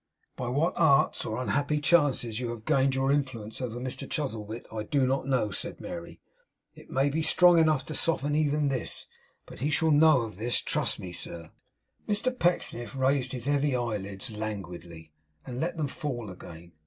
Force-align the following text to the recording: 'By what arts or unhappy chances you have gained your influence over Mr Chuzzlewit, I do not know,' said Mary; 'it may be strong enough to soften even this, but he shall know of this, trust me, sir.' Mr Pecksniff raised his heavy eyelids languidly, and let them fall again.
'By 0.35 0.47
what 0.47 0.73
arts 0.77 1.27
or 1.27 1.39
unhappy 1.39 1.79
chances 1.79 2.39
you 2.39 2.49
have 2.49 2.65
gained 2.65 2.95
your 2.95 3.11
influence 3.11 3.61
over 3.61 3.79
Mr 3.79 4.09
Chuzzlewit, 4.09 4.65
I 4.71 4.81
do 4.81 5.05
not 5.05 5.27
know,' 5.27 5.51
said 5.51 5.79
Mary; 5.79 6.19
'it 6.73 6.89
may 6.89 7.07
be 7.07 7.21
strong 7.21 7.59
enough 7.59 7.85
to 7.85 7.93
soften 7.93 8.33
even 8.33 8.69
this, 8.69 9.05
but 9.45 9.59
he 9.59 9.69
shall 9.69 9.91
know 9.91 10.21
of 10.21 10.37
this, 10.37 10.59
trust 10.59 10.97
me, 10.97 11.11
sir.' 11.11 11.51
Mr 12.09 12.31
Pecksniff 12.35 12.95
raised 12.95 13.31
his 13.31 13.45
heavy 13.45 13.75
eyelids 13.75 14.31
languidly, 14.31 15.11
and 15.45 15.59
let 15.59 15.77
them 15.77 15.85
fall 15.87 16.31
again. 16.31 16.71